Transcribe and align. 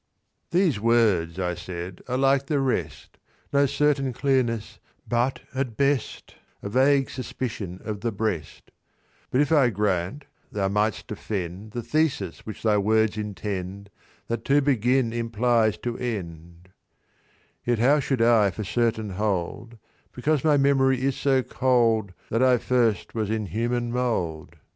"These 0.49 0.79
words," 0.79 1.37
I 1.37 1.53
said, 1.53 2.01
"are 2.07 2.17
like 2.17 2.47
the 2.47 2.59
rest, 2.59 3.19
No 3.53 3.67
certain 3.67 4.13
clearness, 4.13 4.79
but 5.07 5.41
at 5.53 5.77
best 5.77 6.33
A 6.63 6.69
vague 6.69 7.07
suspicion 7.07 7.79
of 7.85 8.01
the 8.01 8.11
breast: 8.11 8.71
"But 9.29 9.41
if 9.41 9.51
I 9.51 9.69
grant, 9.69 10.25
thou 10.51 10.69
might'st 10.69 11.05
defend 11.05 11.73
The 11.73 11.83
thesis 11.83 12.47
which 12.47 12.63
thy 12.63 12.79
words 12.79 13.15
intend— 13.15 13.91
That 14.25 14.43
to 14.45 14.59
begin 14.59 15.13
implies 15.13 15.77
to 15.83 15.99
end; 15.99 16.69
"Yet 17.63 17.77
how 17.77 17.99
should 17.99 18.23
I 18.23 18.49
for 18.49 18.63
certain 18.63 19.11
hold, 19.11 19.77
Because 20.13 20.43
my 20.43 20.57
memory 20.57 20.99
is 21.03 21.15
so 21.15 21.43
cold, 21.43 22.11
That 22.31 22.41
I 22.41 22.57
first 22.57 23.13
was 23.13 23.29
in 23.29 23.45
human 23.45 23.91
mould? 23.91 24.55